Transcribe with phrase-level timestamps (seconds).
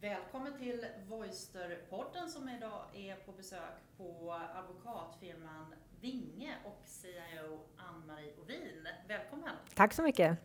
[0.00, 8.88] Välkommen till Voister-podden som idag är på besök på advokatfirman Vinge och CIO Ann-Marie Ovin.
[9.08, 9.50] Välkommen!
[9.74, 10.38] Tack så mycket!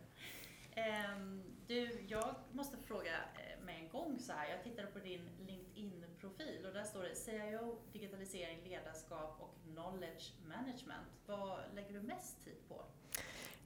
[0.74, 4.50] Ehm, du, jag måste fråga eh, med en gång så här.
[4.50, 11.08] Jag tittade på din LinkedIn-profil och där står det CIO, digitalisering, ledarskap och knowledge management.
[11.26, 12.82] Vad lägger du mest tid på?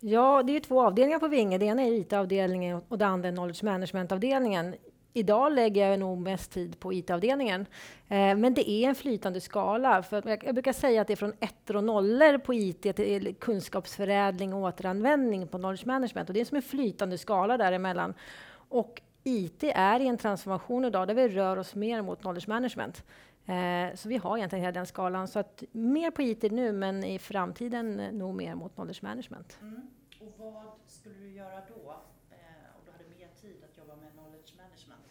[0.01, 1.59] Ja, det är två avdelningar på Vinge.
[1.59, 4.75] Det ena är IT-avdelningen och det andra är knowledge management-avdelningen.
[5.13, 7.67] Idag lägger jag nog mest tid på IT-avdelningen.
[8.09, 10.03] Eh, men det är en flytande skala.
[10.03, 14.55] För jag, brukar säga att det är från ettor och nollor på IT till kunskapsförädling
[14.55, 16.29] och återanvändning på knowledge management.
[16.29, 18.15] Och det är som en flytande skala däremellan.
[18.69, 23.05] Och IT är i en transformation idag där vi rör oss mer mot knowledge management.
[23.47, 25.29] Eh, så vi har egentligen hela den skalan.
[25.29, 29.59] Så att mer på IT nu, men i framtiden nog mer mot knowledge management.
[29.61, 29.83] Mm.
[30.21, 31.95] Och vad skulle du göra då?
[33.43, 35.05] tid att jobba med knowledge management?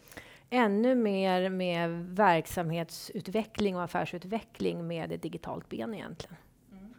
[0.50, 6.36] Ännu mer med verksamhetsutveckling och affärsutveckling med ett digitalt ben egentligen.
[6.72, 6.94] Mm.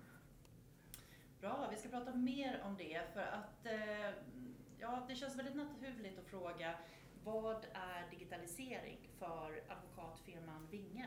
[1.42, 4.10] Bra, vi ska prata mer om det för att eh,
[4.80, 6.74] ja, det känns väldigt naturligt att fråga
[7.24, 11.06] vad är digitalisering för advokatfirman Vinge?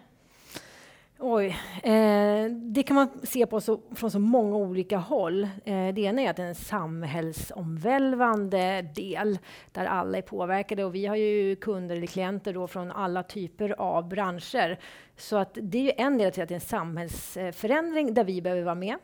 [1.25, 5.43] Oj, eh, det kan man se på så, från så många olika håll.
[5.43, 5.49] Eh,
[5.95, 9.39] det ena är att det är en samhällsomvälvande del
[9.73, 13.81] där alla är påverkade och vi har ju kunder eller klienter då från alla typer
[13.81, 14.79] av branscher.
[15.17, 18.43] Så att det är ju en del till att det är en samhällsförändring där vi
[18.43, 18.97] behöver vara med.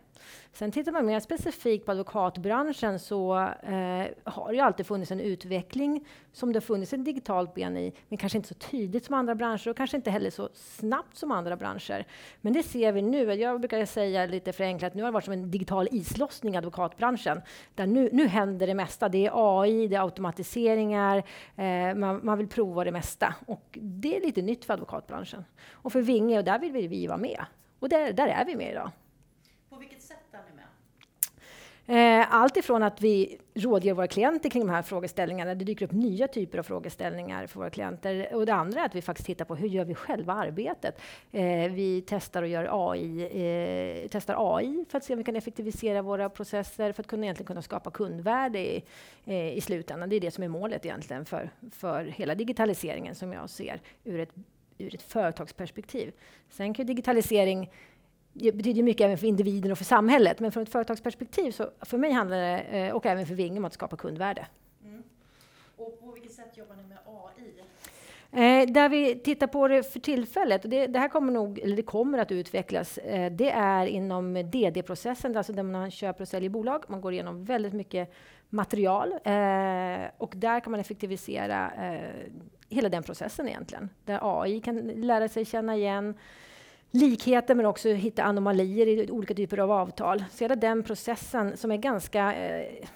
[0.52, 6.06] Sen tittar man mer specifikt på advokatbranschen så eh, har det alltid funnits en utveckling
[6.32, 9.34] som det har funnits ett digitalt ben i, men kanske inte så tydligt som andra
[9.34, 12.06] branscher och kanske inte heller så snabbt som andra branscher.
[12.40, 13.32] Men det ser vi nu.
[13.34, 17.42] Jag brukar säga lite förenklat, nu har det varit som en digital islossning i advokatbranschen.
[17.74, 19.08] Där nu, nu händer det mesta.
[19.08, 21.16] Det är AI, det är automatiseringar,
[21.56, 23.34] eh, man, man, vill prova det mesta.
[23.46, 25.44] Och det är lite nytt för advokatbranschen.
[25.72, 27.44] Och för Vinge, och där vill vi vara med.
[27.78, 28.90] Och där, där är vi med idag.
[29.68, 30.64] På vilket sätt är ni med?
[31.90, 35.54] Eh, allt ifrån att vi rådger våra klienter kring de här frågeställningarna.
[35.54, 38.34] Det dyker upp nya typer av frågeställningar för våra klienter.
[38.34, 41.00] Och det andra är att vi faktiskt tittar på hur gör vi själva arbetet.
[41.32, 45.36] Eh, vi testar och gör AI, eh, testar AI för att se om vi kan
[45.36, 48.84] effektivisera våra processer för att kunna, egentligen kunna skapa kundvärde i,
[49.24, 50.08] eh, i slutändan.
[50.08, 54.20] Det är det som är målet egentligen för, för hela digitaliseringen som jag ser ur
[54.20, 54.32] ett,
[54.78, 56.12] ur ett företagsperspektiv.
[56.50, 57.70] Sen kan digitalisering
[58.38, 60.40] det betyder mycket även för individen och för samhället.
[60.40, 63.64] Men från ett företagsperspektiv, så för mig handlar det, eh, och även för Vinge, om
[63.64, 64.46] att skapa kundvärde.
[64.84, 65.02] Mm.
[65.76, 67.62] Och på vilket sätt jobbar ni med AI?
[68.32, 71.76] Eh, där vi tittar på det för tillfället, och det, det, här kommer nog, eller
[71.76, 76.50] det kommer att utvecklas, eh, det är inom DD-processen, alltså där man köper och säljer
[76.50, 76.84] bolag.
[76.88, 78.12] Man går igenom väldigt mycket
[78.48, 82.30] material eh, och där kan man effektivisera eh,
[82.68, 83.88] hela den processen egentligen.
[84.04, 86.14] Där AI kan lära sig känna igen
[86.90, 90.24] likheter men också hitta anomalier i olika typer av avtal.
[90.30, 92.86] Så hela den processen som är ganska eh,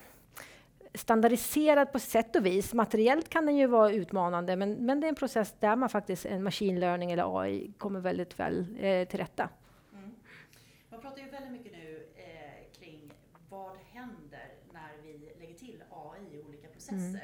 [0.95, 2.75] standardiserad på sätt och vis.
[2.75, 6.27] Materiellt kan den ju vara utmanande men, men det är en process där man faktiskt,
[6.27, 9.49] en machine learning eller AI, kommer väldigt väl eh, till rätta.
[9.93, 10.15] Mm.
[10.91, 13.13] Man pratar ju väldigt mycket nu eh, kring
[13.49, 16.97] vad händer när vi lägger till AI i olika processer.
[16.97, 17.17] Mm.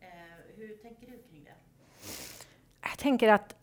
[0.00, 0.08] Eh,
[0.56, 1.54] hur tänker du kring det?
[2.82, 3.57] Jag tänker att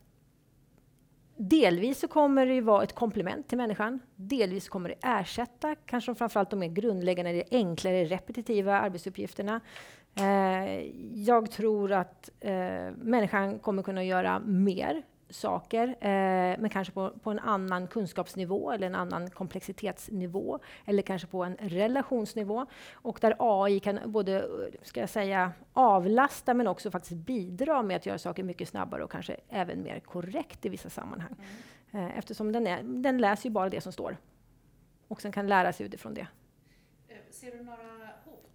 [1.38, 4.00] Delvis så kommer det ju vara ett komplement till människan.
[4.16, 9.62] Delvis kommer det ersätta kanske framförallt de mer grundläggande, de enklare, repetitiva arbetsuppgifterna.
[10.20, 10.82] Eh,
[11.14, 12.52] jag tror att eh,
[12.98, 15.04] människan kommer kunna göra mer
[15.36, 21.28] saker, eh, men kanske på, på, en annan kunskapsnivå eller en annan komplexitetsnivå eller kanske
[21.28, 22.66] på en relationsnivå.
[22.94, 24.48] Och där AI kan både
[24.82, 29.12] ska jag säga, avlasta men också faktiskt bidra med att göra saker mycket snabbare och
[29.12, 31.36] kanske även mer korrekt i vissa sammanhang.
[31.92, 32.06] Mm.
[32.06, 34.18] Eh, eftersom den, är, den läser ju bara det som står
[35.08, 36.28] och sen kan lära sig utifrån det.
[37.08, 38.52] Eh, ser du några hot?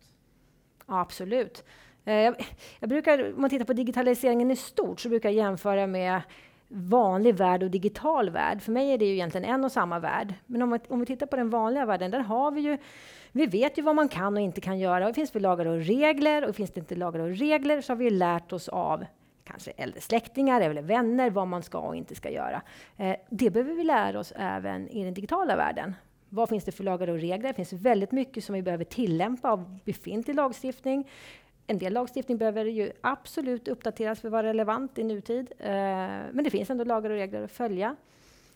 [0.86, 1.64] Ja, absolut.
[2.04, 2.46] Eh, jag,
[2.80, 6.22] jag brukar, om man tittar på digitaliseringen i stort så brukar jag jämföra med
[6.72, 8.62] vanlig värld och digital värld.
[8.62, 10.34] För mig är det ju egentligen en och samma värld.
[10.46, 12.78] Men om, om vi tittar på den vanliga världen, där har vi ju
[13.32, 15.06] vi vet ju vad man kan och inte kan göra.
[15.06, 17.96] Det finns det lagar och regler och finns det inte lagar och regler så har
[17.96, 19.04] vi lärt oss av
[19.44, 22.62] kanske äldre släktingar eller vänner vad man ska och inte ska göra.
[22.96, 25.94] Eh, det behöver vi lära oss även i den digitala världen.
[26.28, 27.48] Vad finns det för lagar och regler?
[27.48, 31.08] Det finns väldigt mycket som vi behöver tillämpa av befintlig lagstiftning.
[31.70, 35.52] En del lagstiftning behöver ju absolut uppdateras för att vara relevant i nutid.
[35.58, 35.68] Eh,
[36.32, 37.96] men det finns ändå lagar och regler att följa.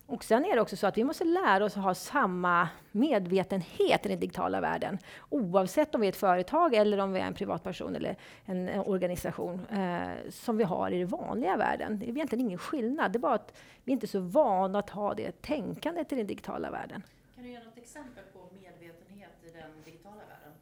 [0.06, 4.06] Och sen är det också så att vi måste lära oss att ha samma medvetenhet
[4.06, 4.98] i den digitala världen.
[5.30, 8.80] Oavsett om vi är ett företag eller om vi är en privatperson eller en, en
[8.80, 11.98] organisation eh, som vi har i den vanliga världen.
[11.98, 13.12] Det är egentligen ingen skillnad.
[13.12, 16.26] Det är bara att vi inte är så vana att ha det tänkandet i den
[16.26, 17.02] digitala världen.
[17.34, 20.52] Kan du ge något exempel på medvetenhet i den digitala världen?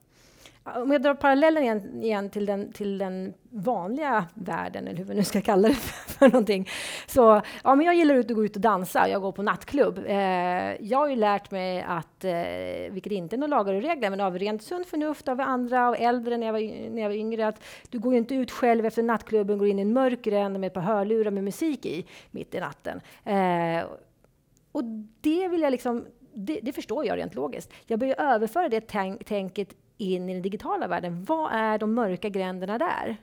[0.64, 5.14] Om jag drar parallellen igen, igen, till, den, till den vanliga världen, eller hur vi
[5.14, 5.74] nu ska kalla det
[6.06, 6.68] för någonting.
[7.06, 9.98] Så, ja, men jag gillar att gå ut och dansa, jag går på nattklubb.
[10.06, 10.14] Eh,
[10.80, 12.32] jag har ju lärt mig att, eh,
[12.90, 16.00] vilket inte är några lagar och regler, men av rent sunt förnuft av andra och
[16.00, 18.86] äldre när jag, var, när jag var yngre, att du går ju inte ut själv
[18.86, 22.06] efter nattklubben, går in i en mörk gränd med ett par hörlurar med musik i,
[22.30, 23.00] mitt i natten.
[23.24, 23.84] Eh,
[24.72, 24.84] och
[25.20, 26.04] det vill jag liksom
[26.34, 27.72] det, det, förstår jag rent logiskt.
[27.86, 31.24] Jag börjar överföra det tänk, tänket in i den digitala världen.
[31.24, 33.16] Vad är de mörka gränderna där?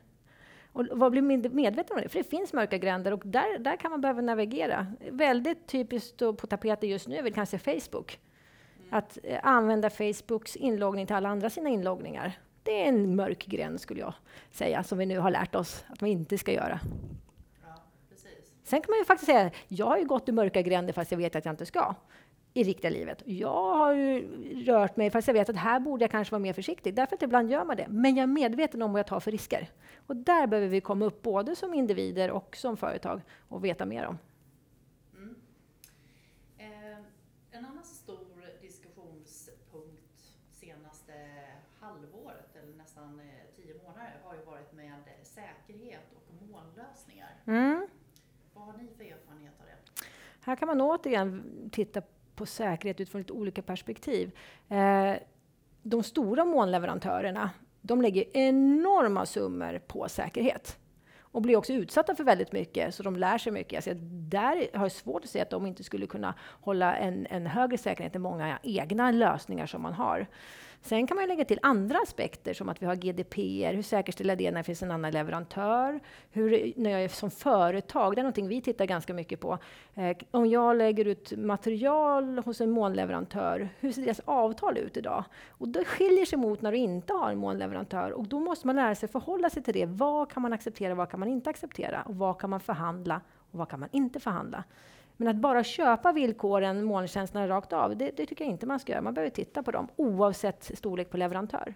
[0.74, 2.10] Och vad blir medveten om det?
[2.10, 4.88] För det finns mörka gränder och där, där kan man behöva navigera.
[5.12, 8.20] Väldigt typiskt på tapeten just nu är väl kanske Facebook.
[8.78, 8.88] Mm.
[8.90, 12.40] Att eh, använda Facebooks inloggning till alla andra sina inloggningar.
[12.64, 14.14] Det är en mörk gränd skulle jag
[14.52, 16.80] säga, som vi nu har lärt oss att man inte ska göra.
[17.66, 17.82] Ja,
[18.64, 21.18] Sen kan man ju faktiskt säga, jag har ju gått i mörka gränder fast jag
[21.18, 21.96] vet att jag inte ska
[22.60, 23.24] i riktiga livet.
[23.26, 24.28] Jag har ju
[24.66, 26.96] rört mig, fast jag vet att här borde jag kanske vara mer försiktig.
[26.96, 27.88] Därför att ibland gör man det.
[27.90, 29.70] Men jag är medveten om vad jag tar för risker.
[30.08, 34.06] Och där behöver vi komma upp både som individer och som företag och veta mer
[34.06, 34.18] om.
[35.18, 35.36] Mm.
[36.58, 36.98] Eh,
[37.52, 41.14] en annan stor diskussionspunkt senaste
[41.80, 47.36] halvåret, eller nästan eh, tio månader, har ju varit med säkerhet och molnlösningar.
[47.46, 47.88] Mm.
[48.54, 50.04] Vad har ni för erfarenhet av det?
[50.42, 52.02] Här kan man återigen titta
[52.40, 54.32] på säkerhet utifrån lite olika perspektiv.
[54.70, 55.14] Eh,
[55.84, 57.50] de stora molnleverantörerna
[57.82, 60.78] de lägger enorma summor på säkerhet
[61.32, 63.78] och blir också utsatta för väldigt mycket, så de lär sig mycket.
[63.78, 63.92] Alltså,
[64.30, 67.78] där har jag svårt att se att de inte skulle kunna hålla en, en högre
[67.78, 70.28] säkerhet än många egna lösningar som man har.
[70.82, 74.38] Sen kan man lägga till andra aspekter som att vi har GDPR, hur säkerställer jag
[74.38, 76.00] det när det finns en annan leverantör?
[76.32, 79.58] Hur, när jag är som företag, det är någonting vi tittar ganska mycket på.
[79.96, 85.24] Eh, om jag lägger ut material hos en molnleverantör, hur ser deras avtal ut idag?
[85.50, 88.76] Och det skiljer sig mot när du inte har en molnleverantör och då måste man
[88.76, 89.86] lära sig förhålla sig till det.
[89.86, 92.02] Vad kan man acceptera, vad kan man inte acceptera?
[92.02, 93.22] Och vad kan man förhandla
[93.52, 94.64] och vad kan man inte förhandla?
[95.22, 98.92] Men att bara köpa villkoren, molntjänsterna rakt av, det, det, tycker jag inte man ska
[98.92, 99.02] göra.
[99.02, 101.74] Man behöver titta på dem oavsett storlek på leverantör.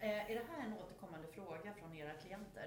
[0.00, 2.66] Eh, är det här en återkommande fråga från era klienter?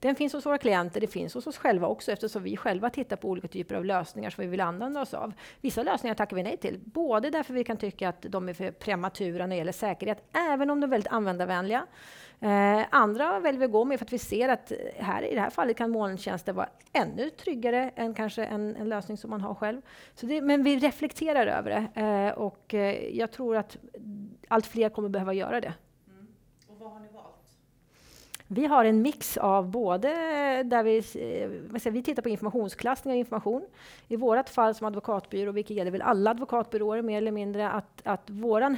[0.00, 3.16] Den finns hos våra klienter, det finns hos oss själva också eftersom vi själva tittar
[3.16, 5.32] på olika typer av lösningar som vi vill använda oss av.
[5.60, 8.70] Vissa lösningar tackar vi nej till, både därför vi kan tycka att de är för
[8.70, 11.86] prematura när det gäller säkerhet, även om de är väldigt användarvänliga.
[12.40, 15.40] Eh, andra väljer vi att gå med för att vi ser att här, i det
[15.40, 19.54] här fallet kan molntjänster vara ännu tryggare än kanske en, en lösning som man har
[19.54, 19.82] själv.
[20.14, 23.76] Så det, men vi reflekterar över det eh, och eh, jag tror att
[24.48, 25.74] allt fler kommer behöva göra det.
[26.06, 26.26] Mm.
[26.68, 27.24] Och vad har ni valt?
[28.50, 30.08] Vi har en mix av både
[30.62, 31.02] där vi, eh,
[31.78, 33.66] säger, vi tittar på informationsklassning av information.
[34.08, 38.30] I vårt fall som advokatbyrå, vilket gäller väl alla advokatbyråer mer eller mindre, att, att
[38.30, 38.76] våran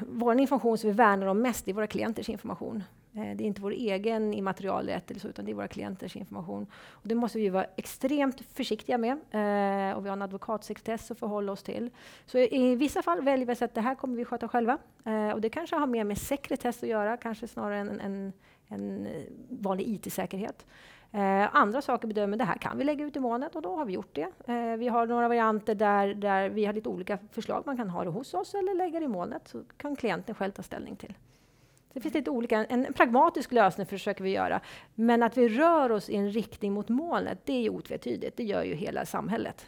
[0.00, 2.84] vår information som vi värnar om mest är våra klienters information.
[3.14, 6.66] Eh, det är inte vår egen immaterialrätt eller så, utan det är våra klienters information.
[6.90, 9.12] Och det måste vi vara extremt försiktiga med.
[9.12, 11.90] Eh, och vi har en advokatsekretess att förhålla oss till.
[12.26, 14.78] Så i vissa fall väljer vi att det här kommer vi sköta själva.
[15.04, 18.32] Eh, och det kanske har mer med sekretess att göra, kanske snarare än en,
[18.68, 19.08] en
[19.48, 20.66] vanlig IT-säkerhet.
[21.12, 23.84] Eh, andra saker bedömer det här kan vi lägga ut i molnet och då har
[23.84, 24.52] vi gjort det.
[24.52, 27.62] Eh, vi har några varianter där, där vi har lite olika förslag.
[27.66, 29.48] Man kan ha det hos oss eller lägga det i molnet.
[29.48, 31.14] Så kan klienten själv ta ställning till.
[31.92, 34.60] Det finns lite olika, en pragmatisk lösning försöker vi göra.
[34.94, 38.36] Men att vi rör oss i en riktning mot molnet, det är ju otvetydigt.
[38.36, 39.66] Det gör ju hela samhället.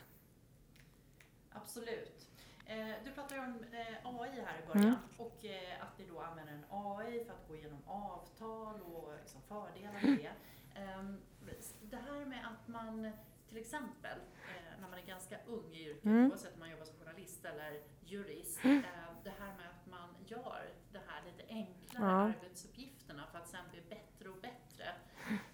[1.52, 2.28] Absolut.
[2.66, 4.96] Eh, du pratade om eh, AI här i början mm.
[5.18, 9.40] och eh, att ni då använder en AI för att gå igenom avtal och liksom
[9.48, 10.32] fördelar med det.
[10.80, 11.20] Ehm,
[11.80, 13.12] det här med att man
[13.48, 14.18] till exempel
[14.80, 16.30] när man är ganska ung i yrket, mm.
[16.30, 18.82] oavsett om man jobbar som journalist eller jurist, mm.
[19.24, 20.61] det här med att man gör
[21.92, 22.32] enklare ja.
[22.44, 24.84] arbetsuppgifterna för att sen bli bättre och bättre.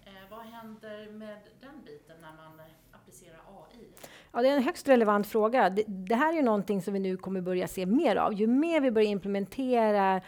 [0.05, 3.87] Eh, vad händer med den biten när man applicerar AI?
[4.31, 5.69] Ja, det är en högst relevant fråga.
[5.69, 8.33] Det, det här är ju någonting som vi nu kommer börja se mer av.
[8.33, 10.21] Ju mer vi börjar implementera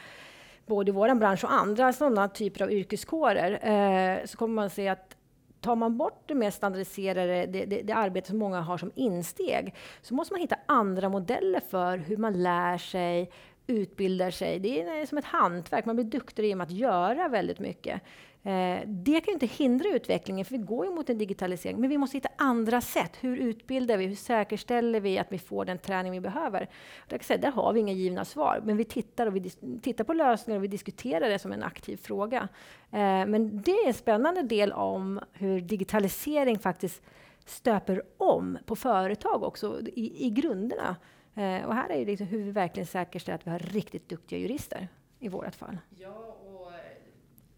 [0.66, 4.88] både i vår bransch och andra sådana typer av yrkeskårer, eh, så kommer man se
[4.88, 5.18] att
[5.62, 9.76] tar man bort det mer standardiserade, det, det, det, arbete som många har som insteg,
[10.02, 13.32] så måste man hitta andra modeller för hur man lär sig
[13.72, 14.60] utbildar sig.
[14.60, 18.02] Det är som ett hantverk, man blir duktigare genom att göra väldigt mycket.
[18.44, 21.82] Eh, det kan inte hindra utvecklingen, för vi går ju mot en digitalisering.
[21.82, 23.12] Men vi måste hitta andra sätt.
[23.20, 24.06] Hur utbildar vi?
[24.06, 26.70] Hur säkerställer vi att vi får den träning vi behöver?
[27.10, 29.50] Jag säga, där har vi inga givna svar, men vi tittar, och vi
[29.82, 32.48] tittar på lösningar och vi diskuterar det som en aktiv fråga.
[32.92, 37.02] Eh, men det är en spännande del om hur digitalisering faktiskt
[37.46, 40.96] stöper om på företag också, i, i grunderna.
[41.36, 44.40] Eh, och här är det liksom hur vi verkligen säkerställer att vi har riktigt duktiga
[44.40, 44.88] jurister
[45.20, 45.78] i vårt fall.
[45.90, 46.80] Ja, och eh,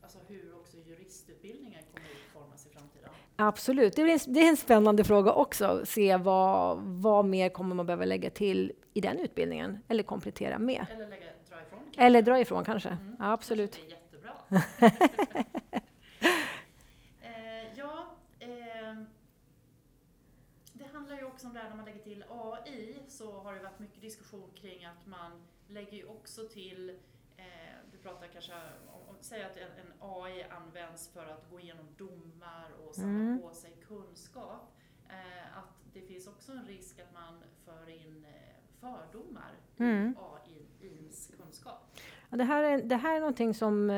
[0.01, 3.09] alltså hur också juristutbildningen kommer utformas i framtiden.
[3.35, 5.81] Absolut, det är, en, det är en spännande fråga också.
[5.85, 10.85] Se vad, vad mer kommer man behöva lägga till i den utbildningen eller komplettera med.
[10.91, 11.79] Eller lägga, dra ifrån.
[11.83, 12.01] Kanske.
[12.01, 12.89] Eller dra ifrån kanske.
[12.89, 13.15] Mm.
[13.19, 13.71] Ja, absolut.
[13.71, 14.33] Det är jättebra.
[17.21, 18.05] eh, ja,
[18.39, 18.95] eh,
[20.73, 20.85] det
[21.55, 25.31] här när man lägger till AI så har det varit mycket diskussion kring att man
[25.67, 26.89] lägger ju också till
[27.37, 28.53] eh, du pratar kanske
[29.07, 33.41] om, säg att en, AI används för att gå igenom domar och samla mm.
[33.41, 34.73] på sig kunskap.
[35.09, 40.15] Eh, att det finns också en risk att man för in eh, fördomar mm.
[40.47, 41.99] i AIs kunskap.
[42.29, 43.89] Ja, det, här är, det här är någonting som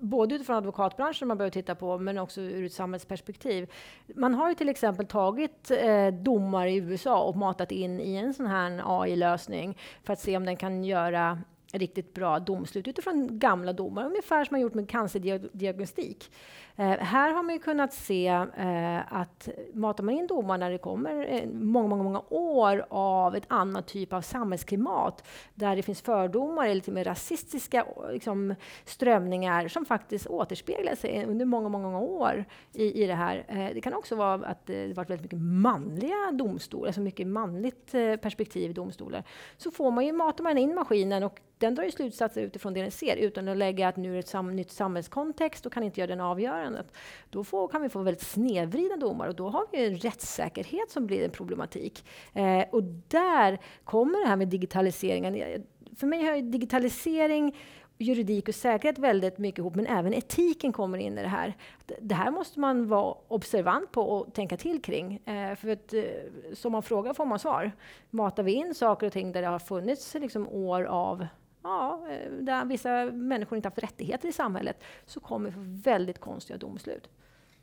[0.00, 3.70] både utifrån advokatbranschen man behöver titta på, men också ur ett samhällsperspektiv.
[4.14, 8.34] Man har ju till exempel tagit eh, domar i USA och matat in i en
[8.34, 11.38] sån här AI-lösning för att se om den kan göra
[11.72, 16.30] riktigt bra domslut utifrån gamla domar, ungefär som man gjort med cancerdiagnostik.
[16.76, 20.78] Eh, här har man ju kunnat se eh, att matar man in domar när det
[20.78, 26.02] kommer eh, många, många, många år av ett annat typ av samhällsklimat, där det finns
[26.02, 31.68] fördomar eller till och med rasistiska eh, liksom, strömningar som faktiskt återspeglar sig under många,
[31.68, 33.44] många, många år i, i det här.
[33.48, 37.94] Eh, det kan också vara att det varit väldigt mycket manliga domstolar, alltså mycket manligt
[37.94, 39.24] eh, perspektiv i domstolar.
[39.56, 42.82] Så får man ju, matar man in maskinen och den drar ju slutsatser utifrån det
[42.82, 45.82] den ser utan att lägga att nu är det ett sam nytt samhällskontext och kan
[45.82, 46.86] inte göra den avgörandet.
[47.30, 51.06] Då får, kan vi få väldigt snedvridna domar och då har vi en rättssäkerhet som
[51.06, 52.04] blir en problematik.
[52.34, 55.62] Eh, och där kommer det här med digitaliseringen.
[55.96, 57.56] För mig har digitalisering
[57.98, 61.56] juridik och säkerhet väldigt mycket ihop, men även etiken kommer in i det här.
[62.00, 65.16] Det här måste man vara observant på och tänka till kring.
[65.24, 66.02] Eh, för att, eh,
[66.54, 67.72] som man frågar får man svar.
[68.10, 71.26] Matar vi in saker och ting där det har funnits liksom, år av
[71.62, 76.18] ja, eh, där vissa människor inte haft rättigheter i samhället, så kommer vi få väldigt
[76.18, 77.08] konstiga domslut.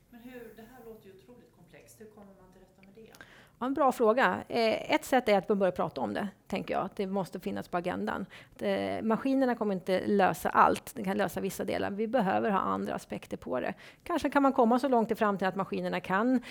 [0.10, 2.02] Men hur, det här låter ju otroligt komplext.
[2.02, 3.26] Hur kommer man till rätta med det?
[3.60, 4.44] Ja, en bra fråga.
[4.48, 6.90] Eh, ett sätt är att börja prata om det, tänker jag.
[6.96, 8.26] Det måste finnas på agendan.
[8.60, 11.92] Eh, maskinerna kommer inte lösa allt, de kan lösa vissa delar.
[11.92, 13.74] Vi behöver ha andra aspekter på det.
[14.04, 16.42] Kanske kan man komma så långt i framtiden att maskinerna kan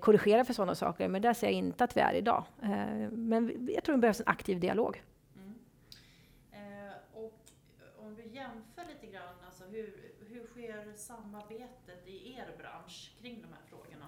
[0.00, 2.44] korrigera för sådana saker, men där ser jag inte att vi är idag.
[3.10, 5.02] men jag tror det behövs en aktiv dialog.
[9.78, 9.92] hur,
[10.28, 14.06] hur sker samarbetet i er bransch kring de här frågorna?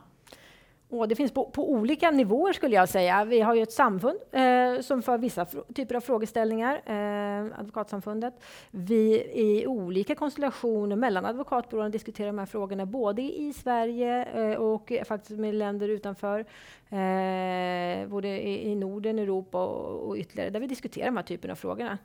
[0.90, 3.24] Och det finns på, på, olika nivåer skulle jag säga.
[3.24, 8.34] Vi har ju ett samfund eh, som för vissa typer av frågeställningar, eh, Advokatsamfundet.
[8.70, 14.92] Vi i olika konstellationer mellan advokatbyråerna diskuterar de här frågorna, både i Sverige eh, och
[15.06, 16.40] faktiskt med länder utanför.
[16.88, 21.50] Eh, både i, i Norden, Europa och, och ytterligare, där vi diskuterar de här typen
[21.50, 21.98] av frågorna.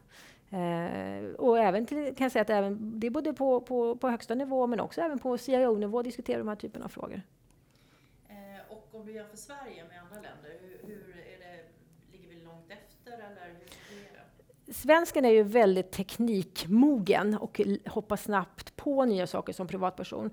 [0.49, 4.09] Eh, och även till, kan jag säga att även, det är både på, på, på
[4.09, 7.21] högsta nivå men också även på CIO-nivå diskuterar de här typen av frågor.
[8.29, 8.35] Eh,
[8.69, 11.63] och om du jämför Sverige med andra länder, hur, hur är det,
[12.11, 13.47] ligger vi långt efter eller
[13.89, 14.53] hur är det?
[14.72, 20.29] Svensken är ju väldigt teknikmogen och hoppar snabbt på nya saker som privatperson.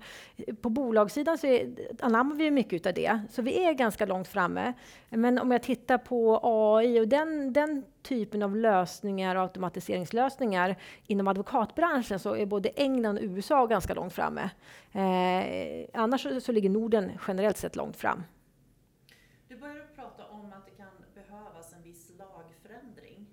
[0.61, 4.73] På bolagssidan så är, anammar vi mycket av det, så vi är ganska långt framme.
[5.09, 10.75] Men om jag tittar på AI och den, den typen av lösningar, och automatiseringslösningar
[11.07, 14.49] inom advokatbranschen så är både England och USA ganska långt framme.
[14.91, 18.23] Eh, annars så, så ligger Norden generellt sett långt fram.
[19.47, 23.27] Du började prata om att det kan behövas en viss lagförändring.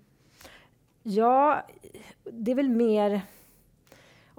[1.03, 1.67] Ja,
[2.23, 3.21] det är väl mer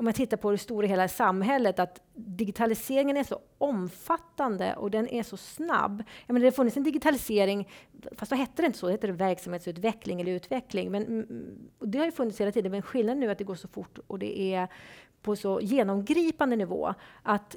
[0.03, 5.09] om jag tittar på det stora hela samhället, att digitaliseringen är så omfattande och den
[5.09, 6.03] är så snabb.
[6.27, 7.69] Jag menar, det har funnits en digitalisering,
[8.17, 10.91] fast då hette det inte så, det hette det verksamhetsutveckling eller utveckling.
[10.91, 13.55] Men, mm, det har ju funnits hela tiden, men skillnaden nu är att det går
[13.55, 14.69] så fort och det är
[15.23, 17.57] på så genomgripande nivå att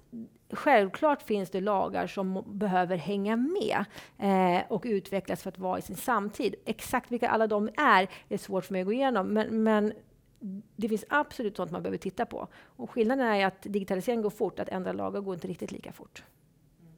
[0.50, 3.86] Självklart finns det lagar som behöver hänga med
[4.18, 6.56] eh, och utvecklas för att vara i sin samtid.
[6.66, 9.34] Exakt vilka alla de är, är svårt för mig att gå igenom.
[9.34, 9.94] Men, men
[10.76, 12.48] det finns absolut sånt man behöver titta på.
[12.54, 16.24] Och skillnaden är att digitalisering går fort, att ändra lagar går inte riktigt lika fort.
[16.82, 16.94] Mm.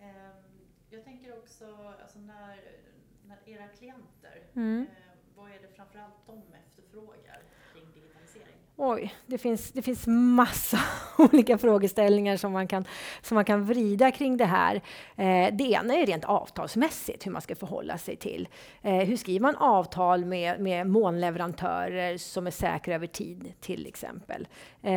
[0.00, 0.42] Ehm,
[0.90, 1.64] jag tänker också,
[2.02, 2.60] alltså när,
[3.26, 4.86] när era klienter, mm.
[4.90, 5.12] Eh,
[5.76, 8.56] framförallt de efterfrågar kring digitalisering?
[8.76, 10.78] Oj, det finns, det finns massa
[11.18, 12.84] olika frågeställningar som man kan,
[13.22, 14.76] som man kan vrida kring det här.
[15.16, 18.48] Eh, det ena är rent avtalsmässigt, hur man ska förhålla sig till.
[18.82, 24.48] Eh, hur skriver man avtal med, med månleverantörer som är säkra över tid, till exempel?
[24.82, 24.90] Eh,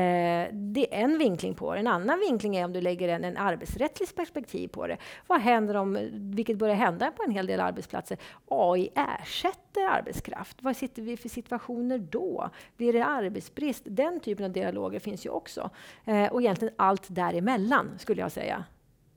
[0.52, 1.80] det är en vinkling på det.
[1.80, 4.98] En annan vinkling är om du lägger en, en arbetsrättslig perspektiv på det.
[5.28, 8.18] Vad händer om, vilket börjar hända på en hel del arbetsplatser,
[8.48, 10.58] AI ersätter arbetskraft?
[10.62, 12.50] Vad sitter vi för situationer då?
[12.78, 13.84] Blir det arbetsbrist?
[13.86, 15.70] Den typen av dialoger finns ju också.
[16.06, 18.66] Eh, och egentligen allt däremellan, skulle jag säga.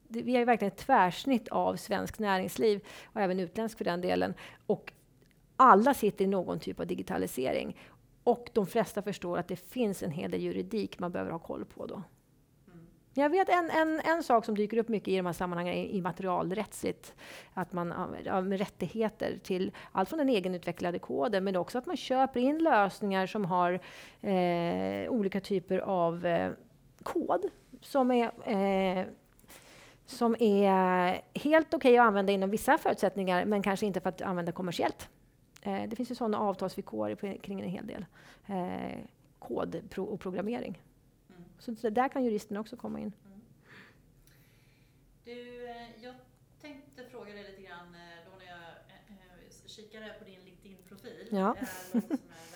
[0.08, 4.34] Vi är verkligen ett tvärsnitt av svenskt näringsliv, och även utländskt för den delen.
[4.66, 4.92] Och
[5.56, 7.76] alla sitter i någon typ av digitalisering.
[8.24, 11.64] Och de flesta förstår att det finns en hel del juridik man behöver ha koll
[11.64, 12.02] på då.
[13.18, 15.74] Men Jag vet en, en, en sak som dyker upp mycket i de här sammanhangen
[15.74, 17.14] immaterialrättsligt.
[17.54, 21.96] Att man har med rättigheter till allt från den egenutvecklade koden men också att man
[21.96, 23.72] köper in lösningar som har
[24.20, 26.52] eh, olika typer av eh,
[27.02, 27.44] kod
[27.80, 29.06] som är eh,
[30.06, 34.22] som är helt okej okay att använda inom vissa förutsättningar men kanske inte för att
[34.22, 35.08] använda kommersiellt.
[35.62, 38.04] Eh, det finns ju sådana avtalsvillkor kring en hel del
[38.46, 38.98] eh,
[39.38, 40.78] kod och programmering.
[41.58, 43.12] Så där kan juristerna också komma in.
[43.26, 43.40] Mm.
[45.24, 46.14] Du, eh, jag
[46.60, 47.96] tänkte fråga dig lite grann
[48.26, 48.58] då när jag
[49.66, 51.28] kikade på din LinkedIn-profil.
[51.30, 51.56] Ja.
[51.90, 52.08] som är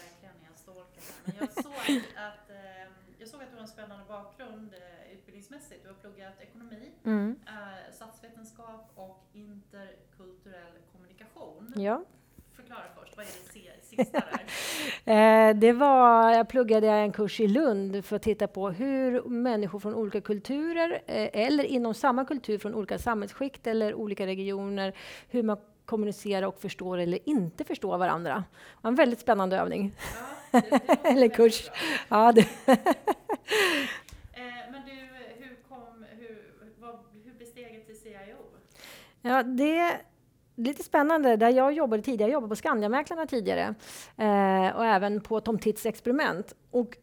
[0.02, 2.50] verkligen en stalker Men jag såg, att,
[3.18, 4.74] jag såg att du har en spännande bakgrund
[5.12, 5.82] utbildningsmässigt.
[5.82, 7.40] Du har pluggat ekonomi, mm.
[7.92, 11.72] statsvetenskap och interkulturell kommunikation.
[11.76, 12.04] Ja
[12.62, 14.44] förklara först, vad är det sista där?
[15.04, 19.78] Eh, det var, jag pluggade en kurs i Lund för att titta på hur människor
[19.78, 24.92] från olika kulturer, eh, eller inom samma kultur från olika samhällsskikt eller olika regioner,
[25.28, 28.34] hur man kommunicerar och förstår eller inte förstår varandra.
[28.34, 29.92] Det var en väldigt spännande övning.
[30.52, 30.60] Ja,
[31.02, 31.70] eller kurs.
[32.08, 32.48] Ja, det.
[34.34, 34.92] Eh, men du,
[35.44, 38.36] hur, kom, hur, vad, hur blev steget till CIO?
[39.22, 40.00] Ja, det
[40.62, 43.74] lite spännande, där jag jobbade tidigare, jag jobbade på Skandiamäklarna tidigare
[44.16, 46.54] eh, och även på Tom Tits experiment.
[46.70, 46.96] Och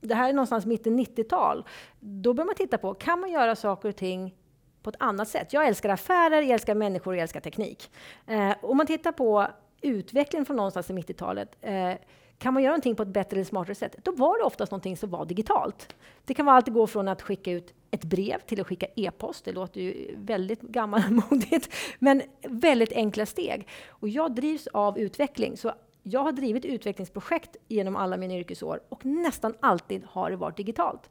[0.00, 1.64] det här är någonstans mitten 90-tal.
[2.00, 4.34] Då bör man titta på, kan man göra saker och ting
[4.82, 5.52] på ett annat sätt?
[5.52, 7.90] Jag älskar affärer, jag älskar människor, jag älskar teknik.
[8.26, 9.46] Eh, om man tittar på
[9.80, 11.92] utvecklingen från någonstans i 90-talet eh,
[12.38, 14.96] kan man göra någonting på ett bättre eller smartare sätt, då var det oftast någonting
[14.96, 15.96] som var digitalt.
[16.24, 19.44] Det kan vara allt gå från att skicka ut ett brev till att skicka e-post.
[19.44, 21.68] Det låter ju väldigt gammalmodigt,
[21.98, 23.68] men väldigt enkla steg.
[23.88, 29.04] Och jag drivs av utveckling, så jag har drivit utvecklingsprojekt genom alla mina yrkesår och
[29.06, 31.10] nästan alltid har det varit digitalt.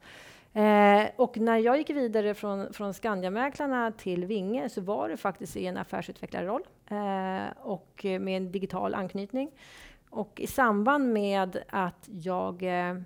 [0.54, 5.56] Eh, och när jag gick vidare från, från Skandiamäklarna till Vinge så var det faktiskt
[5.56, 9.50] i en affärsutvecklarroll eh, och med en digital anknytning.
[10.12, 12.96] Och i samband med att jag eh,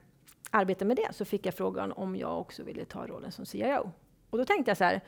[0.50, 3.92] arbetade med det så fick jag frågan om jag också ville ta rollen som CIO.
[4.30, 5.00] Och då tänkte jag så här,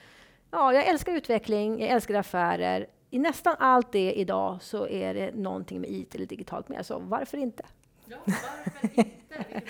[0.51, 2.87] ja, jag älskar utveckling, jag älskar affärer.
[3.11, 6.99] I nästan allt det idag så är det någonting med IT eller digitalt med, så
[6.99, 7.67] varför inte?
[8.07, 9.63] Ja, varför inte?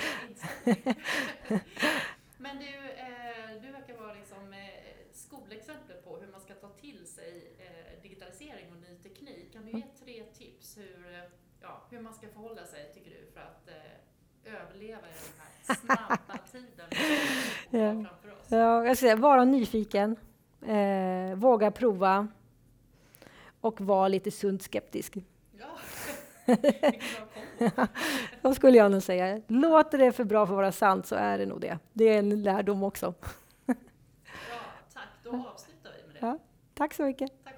[2.38, 4.58] Men du, eh, du verkar vara liksom, eh,
[5.12, 9.52] skolexempel på hur man ska ta till sig eh, digitalisering och ny teknik.
[9.52, 13.30] Kan du ge tre tips hur eh, ja, hur man ska förhålla sig, tycker du,
[13.34, 16.90] för att eh, överleva i den här snabba tiden
[17.70, 17.92] som ja.
[17.92, 18.46] framför oss?
[18.48, 20.16] Ja, jag säga, vara nyfiken,
[20.66, 22.28] eh, våga prova
[23.60, 25.16] och vara lite sunt skeptisk.
[25.58, 25.66] Ja,
[28.42, 29.40] Då skulle jag nog säga.
[29.46, 31.78] Låter det för bra för att vara sant så är det nog det.
[31.92, 33.14] Det är en lärdom också.
[33.66, 33.74] Ja,
[34.94, 35.08] tack.
[35.22, 36.26] Då avslutar vi med det.
[36.26, 36.38] Ja,
[36.74, 37.30] tack så mycket.
[37.44, 37.57] Tack